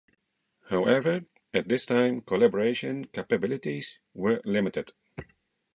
However, 0.69 1.25
at 1.53 1.67
this 1.69 1.85
time, 1.85 2.21
collaboration 2.21 3.05
capabilities 3.05 3.99
were 4.15 4.41
limited. 4.45 4.93